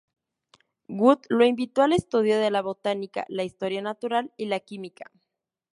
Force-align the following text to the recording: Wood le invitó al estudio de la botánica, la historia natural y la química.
Wood 0.87 1.25
le 1.29 1.45
invitó 1.45 1.83
al 1.83 1.93
estudio 1.93 2.39
de 2.41 2.49
la 2.49 2.63
botánica, 2.63 3.23
la 3.29 3.43
historia 3.43 3.83
natural 3.83 4.33
y 4.35 4.45
la 4.47 4.59
química. 4.59 5.11